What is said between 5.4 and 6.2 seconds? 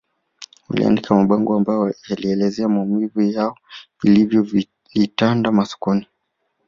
masokoni